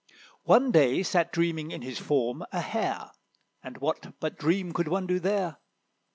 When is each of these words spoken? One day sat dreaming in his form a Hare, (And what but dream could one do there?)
One 0.45 0.71
day 0.71 1.03
sat 1.03 1.31
dreaming 1.31 1.69
in 1.69 1.83
his 1.83 1.99
form 1.99 2.43
a 2.51 2.59
Hare, 2.59 3.11
(And 3.61 3.77
what 3.77 4.15
but 4.19 4.35
dream 4.39 4.73
could 4.73 4.87
one 4.87 5.05
do 5.05 5.19
there?) 5.19 5.57